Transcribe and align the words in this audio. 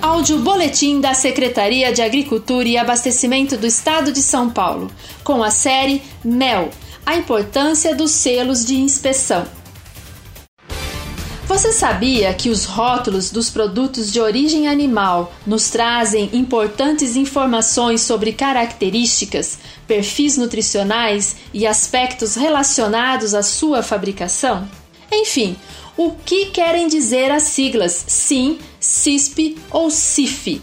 Áudio 0.00 0.38
Boletim 0.38 1.00
da 1.00 1.12
Secretaria 1.12 1.92
de 1.92 2.00
Agricultura 2.00 2.68
e 2.68 2.78
Abastecimento 2.78 3.56
do 3.56 3.66
Estado 3.66 4.12
de 4.12 4.22
São 4.22 4.48
Paulo, 4.48 4.90
com 5.24 5.42
a 5.42 5.50
série 5.50 6.02
MEL 6.24 6.70
A 7.04 7.16
importância 7.16 7.96
dos 7.96 8.12
selos 8.12 8.64
de 8.64 8.76
inspeção. 8.76 9.44
Você 11.48 11.72
sabia 11.72 12.32
que 12.32 12.48
os 12.48 12.64
rótulos 12.64 13.32
dos 13.32 13.50
produtos 13.50 14.12
de 14.12 14.20
origem 14.20 14.68
animal 14.68 15.32
nos 15.44 15.68
trazem 15.68 16.30
importantes 16.32 17.16
informações 17.16 18.02
sobre 18.02 18.32
características, 18.32 19.58
perfis 19.86 20.36
nutricionais 20.36 21.36
e 21.52 21.66
aspectos 21.66 22.36
relacionados 22.36 23.34
à 23.34 23.42
sua 23.42 23.82
fabricação? 23.82 24.68
Enfim, 25.10 25.56
o 25.98 26.12
que 26.12 26.46
querem 26.46 26.86
dizer 26.86 27.28
as 27.32 27.42
siglas 27.42 28.04
SIM, 28.06 28.56
CISP 28.78 29.58
ou 29.68 29.90
CIF? 29.90 30.62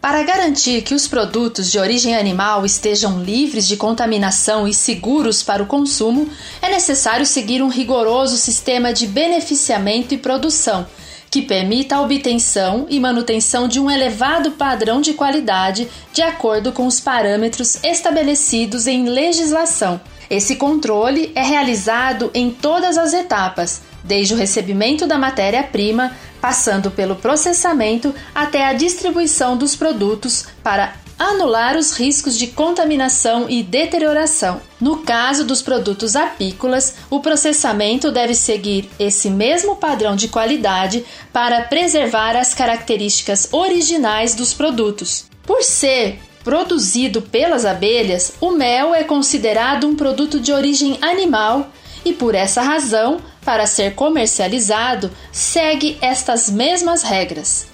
Para 0.00 0.24
garantir 0.24 0.82
que 0.82 0.92
os 0.92 1.06
produtos 1.06 1.70
de 1.70 1.78
origem 1.78 2.16
animal 2.16 2.66
estejam 2.66 3.22
livres 3.22 3.68
de 3.68 3.76
contaminação 3.76 4.66
e 4.66 4.74
seguros 4.74 5.40
para 5.40 5.62
o 5.62 5.66
consumo, 5.66 6.28
é 6.60 6.68
necessário 6.68 7.24
seguir 7.24 7.62
um 7.62 7.68
rigoroso 7.68 8.36
sistema 8.36 8.92
de 8.92 9.06
beneficiamento 9.06 10.14
e 10.14 10.18
produção, 10.18 10.84
que 11.30 11.42
permita 11.42 11.94
a 11.94 12.02
obtenção 12.02 12.84
e 12.90 12.98
manutenção 12.98 13.68
de 13.68 13.78
um 13.78 13.88
elevado 13.88 14.50
padrão 14.50 15.00
de 15.00 15.14
qualidade 15.14 15.88
de 16.12 16.22
acordo 16.22 16.72
com 16.72 16.88
os 16.88 16.98
parâmetros 16.98 17.78
estabelecidos 17.84 18.88
em 18.88 19.08
legislação. 19.08 20.00
Esse 20.32 20.56
controle 20.56 21.30
é 21.34 21.42
realizado 21.42 22.30
em 22.32 22.50
todas 22.50 22.96
as 22.96 23.12
etapas, 23.12 23.82
desde 24.02 24.32
o 24.32 24.36
recebimento 24.38 25.06
da 25.06 25.18
matéria-prima, 25.18 26.16
passando 26.40 26.90
pelo 26.90 27.16
processamento 27.16 28.14
até 28.34 28.64
a 28.64 28.72
distribuição 28.72 29.58
dos 29.58 29.76
produtos 29.76 30.46
para 30.62 30.94
anular 31.18 31.76
os 31.76 31.94
riscos 31.98 32.38
de 32.38 32.46
contaminação 32.46 33.44
e 33.46 33.62
deterioração. 33.62 34.62
No 34.80 35.00
caso 35.02 35.44
dos 35.44 35.60
produtos 35.60 36.16
apícolas, 36.16 36.94
o 37.10 37.20
processamento 37.20 38.10
deve 38.10 38.34
seguir 38.34 38.88
esse 38.98 39.28
mesmo 39.28 39.76
padrão 39.76 40.16
de 40.16 40.28
qualidade 40.28 41.04
para 41.30 41.60
preservar 41.64 42.38
as 42.38 42.54
características 42.54 43.50
originais 43.52 44.34
dos 44.34 44.54
produtos. 44.54 45.26
Por 45.42 45.62
ser 45.62 46.18
produzido 46.44 47.22
pelas 47.22 47.64
abelhas, 47.64 48.34
o 48.40 48.50
mel 48.50 48.94
é 48.94 49.04
considerado 49.04 49.86
um 49.86 49.94
produto 49.94 50.40
de 50.40 50.52
origem 50.52 50.98
animal 51.00 51.70
e, 52.04 52.12
por 52.12 52.34
essa 52.34 52.62
razão, 52.62 53.20
para 53.44 53.66
ser 53.66 53.94
comercializado, 53.94 55.10
segue 55.30 55.98
estas 56.00 56.50
mesmas 56.50 57.02
regras. 57.02 57.66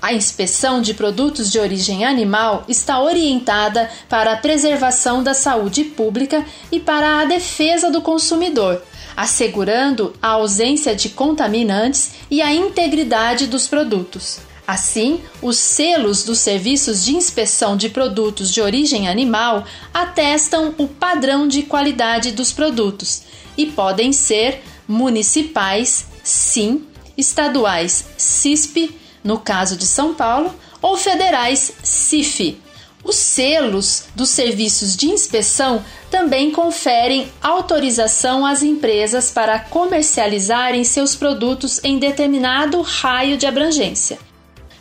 A 0.00 0.12
inspeção 0.12 0.82
de 0.82 0.94
produtos 0.94 1.50
de 1.50 1.60
origem 1.60 2.04
animal 2.04 2.64
está 2.68 3.00
orientada 3.00 3.88
para 4.08 4.32
a 4.32 4.36
preservação 4.36 5.22
da 5.22 5.32
saúde 5.32 5.84
pública 5.84 6.44
e 6.72 6.80
para 6.80 7.20
a 7.20 7.24
defesa 7.24 7.88
do 7.88 8.02
consumidor, 8.02 8.82
assegurando 9.16 10.12
a 10.20 10.30
ausência 10.30 10.96
de 10.96 11.10
contaminantes 11.10 12.14
e 12.28 12.42
a 12.42 12.52
integridade 12.52 13.46
dos 13.46 13.68
produtos. 13.68 14.40
Assim, 14.66 15.20
os 15.40 15.56
selos 15.56 16.22
dos 16.22 16.38
serviços 16.38 17.04
de 17.04 17.16
inspeção 17.16 17.76
de 17.76 17.88
produtos 17.88 18.52
de 18.52 18.60
origem 18.60 19.08
animal 19.08 19.64
atestam 19.92 20.74
o 20.78 20.86
padrão 20.86 21.48
de 21.48 21.62
qualidade 21.64 22.30
dos 22.30 22.52
produtos 22.52 23.22
e 23.56 23.66
podem 23.66 24.12
ser 24.12 24.62
municipais, 24.86 26.06
sim, 26.22 26.86
estaduais, 27.16 28.06
CISP, 28.16 28.96
no 29.22 29.38
caso 29.38 29.76
de 29.76 29.86
São 29.86 30.14
Paulo, 30.14 30.54
ou 30.80 30.96
federais, 30.96 31.72
CIF. 31.82 32.60
Os 33.04 33.16
selos 33.16 34.04
dos 34.14 34.28
serviços 34.28 34.96
de 34.96 35.08
inspeção 35.08 35.84
também 36.08 36.52
conferem 36.52 37.28
autorização 37.42 38.46
às 38.46 38.62
empresas 38.62 39.30
para 39.30 39.58
comercializarem 39.58 40.84
seus 40.84 41.16
produtos 41.16 41.80
em 41.82 41.98
determinado 41.98 42.80
raio 42.80 43.36
de 43.36 43.46
abrangência. 43.46 44.18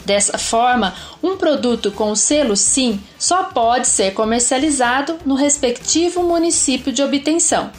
Dessa 0.05 0.37
forma, 0.37 0.93
um 1.21 1.37
produto 1.37 1.91
com 1.91 2.11
o 2.11 2.15
selo 2.15 2.55
SIM 2.57 2.99
só 3.19 3.43
pode 3.43 3.87
ser 3.87 4.13
comercializado 4.13 5.17
no 5.25 5.35
respectivo 5.35 6.23
município 6.23 6.91
de 6.91 7.03
obtenção. 7.03 7.71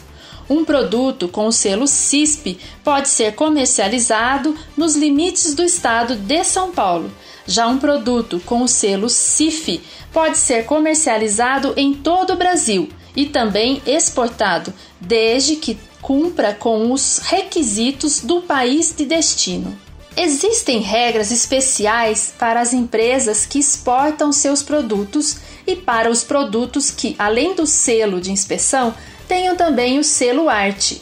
Um 0.49 0.65
produto 0.65 1.27
com 1.27 1.47
o 1.47 1.51
selo 1.51 1.87
CISP 1.87 2.59
pode 2.83 3.09
ser 3.09 3.33
comercializado 3.33 4.55
nos 4.75 4.95
limites 4.95 5.53
do 5.53 5.63
estado 5.63 6.15
de 6.15 6.43
São 6.43 6.71
Paulo. 6.71 7.11
Já 7.45 7.67
um 7.67 7.77
produto 7.77 8.41
com 8.45 8.61
o 8.61 8.67
selo 8.67 9.09
CIF 9.09 9.81
pode 10.11 10.37
ser 10.37 10.65
comercializado 10.65 11.73
em 11.75 11.93
todo 11.93 12.33
o 12.33 12.37
Brasil 12.37 12.89
e 13.15 13.25
também 13.25 13.81
exportado, 13.85 14.73
desde 14.99 15.55
que 15.55 15.77
cumpra 16.01 16.53
com 16.53 16.91
os 16.91 17.19
requisitos 17.19 18.21
do 18.21 18.41
país 18.41 18.93
de 18.95 19.05
destino. 19.05 19.77
Existem 20.15 20.79
regras 20.79 21.31
especiais 21.31 22.33
para 22.37 22.61
as 22.61 22.71
empresas 22.71 23.45
que 23.45 23.57
exportam 23.57 24.31
seus 24.31 24.61
produtos 24.61 25.37
e 25.65 25.75
para 25.75 26.09
os 26.09 26.23
produtos 26.23 26.91
que, 26.91 27.15
além 27.17 27.55
do 27.55 27.65
selo 27.65 28.21
de 28.21 28.31
inspeção, 28.31 28.93
tenham 29.27 29.55
também 29.55 29.97
o 29.97 30.03
selo 30.03 30.49
arte. 30.49 31.01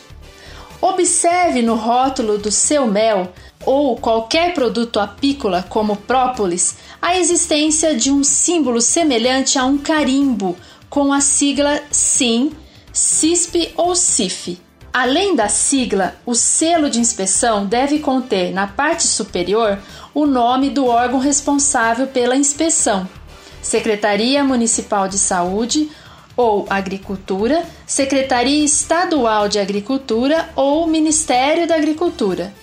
Observe 0.80 1.62
no 1.62 1.76
rótulo 1.76 2.38
do 2.38 2.52
seu 2.52 2.88
mel 2.88 3.34
ou 3.66 3.98
qualquer 3.98 4.54
produto 4.54 5.00
apícola 5.00 5.64
como 5.70 5.96
própolis 5.96 6.78
a 7.02 7.18
existência 7.18 7.96
de 7.96 8.10
um 8.10 8.24
símbolo 8.24 8.82
semelhante 8.82 9.60
a 9.60 9.66
um 9.66 9.78
carimbo 9.78 10.56
com 10.90 11.12
a 11.12 11.22
sigla 11.22 11.82
SIM, 11.92 12.52
CISP 12.94 13.74
ou 13.76 13.96
CIF. 13.96 14.58
Além 14.94 15.36
da 15.36 15.48
sigla, 15.48 16.16
o 16.26 16.36
selo 16.36 16.90
de 16.90 17.00
inspeção 17.00 17.66
deve 17.66 18.00
conter 18.00 18.52
na 18.52 18.68
parte 18.68 19.04
superior 19.08 19.80
o 20.14 20.26
nome 20.26 20.70
do 20.70 20.86
órgão 20.86 21.18
responsável 21.18 22.08
pela 22.08 22.36
inspeção: 22.36 23.08
Secretaria 23.62 24.44
Municipal 24.44 25.08
de 25.08 25.18
Saúde 25.18 25.90
ou 26.36 26.66
Agricultura, 26.70 27.64
Secretaria 27.88 28.66
Estadual 28.66 29.48
de 29.48 29.60
Agricultura 29.60 30.50
ou 30.58 30.86
Ministério 30.88 31.66
da 31.66 31.76
Agricultura, 31.76 32.54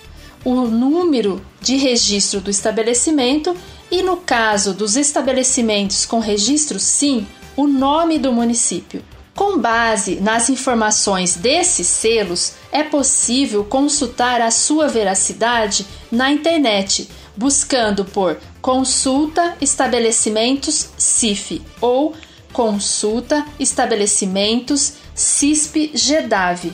o 0.45 0.53
número 0.65 1.41
de 1.59 1.77
registro 1.77 2.41
do 2.41 2.51
estabelecimento 2.51 3.55
e, 3.89 4.03
no 4.03 4.17
caso 4.17 4.71
dos 4.71 4.95
estabelecimentos 4.95 6.05
com 6.05 6.19
registro 6.19 6.79
SIM, 6.79 7.27
o 7.57 7.65
nome 7.65 8.19
do 8.19 8.31
município. 8.31 9.03
Com 9.39 9.57
base 9.57 10.15
nas 10.19 10.49
informações 10.49 11.37
desses 11.37 11.87
selos, 11.87 12.55
é 12.73 12.83
possível 12.83 13.63
consultar 13.63 14.41
a 14.41 14.51
sua 14.51 14.89
veracidade 14.89 15.87
na 16.11 16.29
internet, 16.29 17.09
buscando 17.37 18.03
por 18.03 18.37
Consulta 18.61 19.55
Estabelecimentos 19.61 20.89
CIF 20.97 21.61
ou 21.79 22.13
Consulta 22.51 23.45
Estabelecimentos 23.57 24.95
CISP 25.15 25.91
GEDAV 25.93 26.73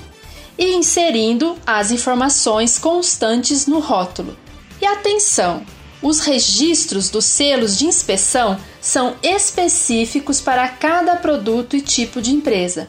e 0.57 0.73
inserindo 0.73 1.55
as 1.67 1.91
informações 1.91 2.79
constantes 2.79 3.67
no 3.67 3.77
rótulo. 3.77 4.35
E 4.81 4.87
atenção! 4.87 5.63
Os 6.05 6.19
registros 6.19 7.09
dos 7.09 7.25
selos 7.25 7.75
de 7.75 7.87
inspeção 7.87 8.59
são 8.79 9.15
específicos 9.23 10.39
para 10.39 10.67
cada 10.67 11.15
produto 11.15 11.75
e 11.75 11.81
tipo 11.81 12.21
de 12.21 12.29
empresa. 12.29 12.87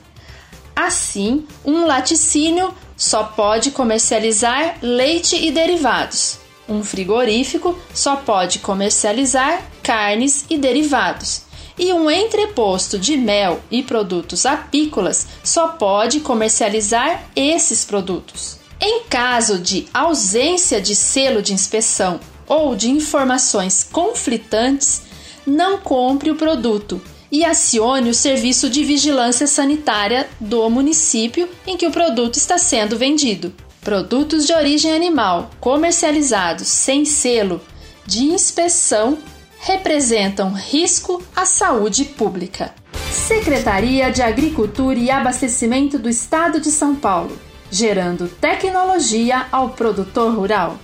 Assim, 0.77 1.47
um 1.65 1.87
laticínio 1.87 2.75
só 2.95 3.25
pode 3.25 3.71
comercializar 3.71 4.77
leite 4.83 5.35
e 5.35 5.51
derivados. 5.51 6.41
Um 6.69 6.85
frigorífico 6.85 7.75
só 7.95 8.17
pode 8.17 8.59
comercializar 8.59 9.63
carnes 9.83 10.45
e 10.51 10.59
derivados. 10.59 11.41
E 11.79 11.95
um 11.95 12.11
entreposto 12.11 12.99
de 12.99 13.17
mel 13.17 13.63
e 13.71 13.83
produtos 13.83 14.45
apícolas 14.45 15.27
só 15.43 15.69
pode 15.69 16.21
comercializar 16.21 17.25
esses 17.35 17.83
produtos. 17.83 18.59
Em 18.79 19.05
caso 19.05 19.59
de 19.59 19.89
ausência 19.95 20.83
de 20.83 20.95
selo 20.95 21.41
de 21.41 21.55
inspeção 21.55 22.21
ou 22.47 22.77
de 22.77 22.91
informações 22.91 23.83
conflitantes, 23.91 25.03
não 25.47 25.79
compre 25.79 26.31
o 26.31 26.37
produto 26.37 27.01
e 27.31 27.45
acione 27.45 28.11
o 28.11 28.15
serviço 28.15 28.71
de 28.71 28.85
vigilância 28.85 29.47
sanitária 29.47 30.29
do 30.41 30.69
município 30.71 31.49
em 31.67 31.77
que 31.77 31.87
o 31.87 31.91
produto 31.91 32.37
está 32.37 32.59
sendo 32.59 32.97
vendido. 32.97 33.53
Produtos 33.81 34.47
de 34.47 34.53
origem 34.53 34.93
animal 34.93 35.51
comercializados 35.61 36.67
sem 36.67 37.05
selo 37.05 37.61
de 38.07 38.25
inspeção 38.25 39.19
representam 39.61 40.53
risco 40.53 41.23
à 41.35 41.45
saúde 41.45 42.05
pública. 42.05 42.75
Secretaria 43.11 44.11
de 44.11 44.23
Agricultura 44.23 44.99
e 44.99 45.11
Abastecimento 45.11 45.99
do 45.99 46.09
Estado 46.09 46.61
de 46.61 46.71
São 46.71 46.95
Paulo, 46.95 47.37
gerando 47.71 48.29
tecnologia 48.29 49.47
ao 49.51 49.71
produtor 49.71 50.35
rural. 50.35 50.79